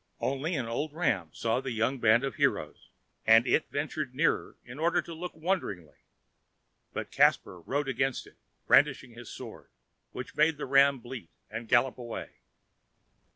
[0.19, 2.89] Only an old ram saw the young band of heroes,
[3.27, 5.99] and it ventured nearer in order to look wonderingly.
[6.91, 9.69] But Caspar rode against it, brandishing his sword,
[10.11, 12.31] which made the ram bleat and gallop away.